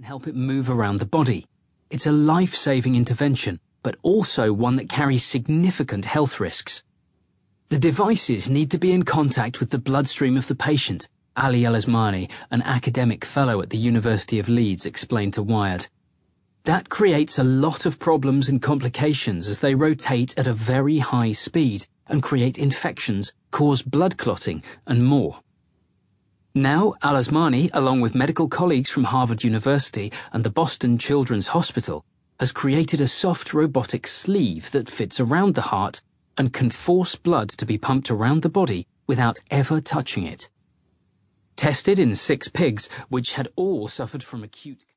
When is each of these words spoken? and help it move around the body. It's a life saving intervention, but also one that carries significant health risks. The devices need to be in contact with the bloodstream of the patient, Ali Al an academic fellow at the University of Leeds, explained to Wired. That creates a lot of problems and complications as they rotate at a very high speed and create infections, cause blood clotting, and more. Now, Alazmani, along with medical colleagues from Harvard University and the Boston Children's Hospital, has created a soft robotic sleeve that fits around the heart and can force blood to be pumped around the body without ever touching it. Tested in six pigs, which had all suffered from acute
and 0.00 0.06
help 0.06 0.26
it 0.26 0.34
move 0.34 0.70
around 0.70 0.98
the 0.98 1.04
body. 1.04 1.44
It's 1.90 2.06
a 2.06 2.10
life 2.10 2.54
saving 2.54 2.96
intervention, 2.96 3.60
but 3.82 3.96
also 4.00 4.50
one 4.50 4.76
that 4.76 4.88
carries 4.88 5.26
significant 5.26 6.06
health 6.06 6.40
risks. 6.40 6.82
The 7.68 7.78
devices 7.78 8.48
need 8.48 8.70
to 8.70 8.78
be 8.78 8.92
in 8.92 9.02
contact 9.02 9.60
with 9.60 9.68
the 9.68 9.78
bloodstream 9.78 10.38
of 10.38 10.48
the 10.48 10.54
patient, 10.54 11.06
Ali 11.36 11.66
Al 11.66 11.74
an 11.74 12.62
academic 12.62 13.26
fellow 13.26 13.60
at 13.60 13.68
the 13.68 13.76
University 13.76 14.38
of 14.38 14.48
Leeds, 14.48 14.86
explained 14.86 15.34
to 15.34 15.42
Wired. 15.42 15.88
That 16.64 16.88
creates 16.88 17.38
a 17.38 17.44
lot 17.44 17.84
of 17.84 17.98
problems 17.98 18.48
and 18.48 18.62
complications 18.62 19.48
as 19.48 19.60
they 19.60 19.74
rotate 19.74 20.32
at 20.38 20.46
a 20.46 20.54
very 20.54 21.00
high 21.00 21.32
speed 21.32 21.86
and 22.06 22.22
create 22.22 22.56
infections, 22.56 23.34
cause 23.50 23.82
blood 23.82 24.16
clotting, 24.16 24.62
and 24.86 25.04
more. 25.04 25.40
Now, 26.54 26.94
Alazmani, 27.00 27.70
along 27.72 28.00
with 28.00 28.16
medical 28.16 28.48
colleagues 28.48 28.90
from 28.90 29.04
Harvard 29.04 29.44
University 29.44 30.12
and 30.32 30.42
the 30.42 30.50
Boston 30.50 30.98
Children's 30.98 31.48
Hospital, 31.48 32.04
has 32.40 32.50
created 32.50 33.00
a 33.00 33.06
soft 33.06 33.54
robotic 33.54 34.08
sleeve 34.08 34.72
that 34.72 34.90
fits 34.90 35.20
around 35.20 35.54
the 35.54 35.70
heart 35.70 36.00
and 36.36 36.52
can 36.52 36.68
force 36.68 37.14
blood 37.14 37.50
to 37.50 37.64
be 37.64 37.78
pumped 37.78 38.10
around 38.10 38.42
the 38.42 38.48
body 38.48 38.88
without 39.06 39.38
ever 39.52 39.80
touching 39.80 40.26
it. 40.26 40.48
Tested 41.54 42.00
in 42.00 42.16
six 42.16 42.48
pigs, 42.48 42.88
which 43.08 43.34
had 43.34 43.46
all 43.54 43.86
suffered 43.86 44.24
from 44.24 44.42
acute 44.42 44.84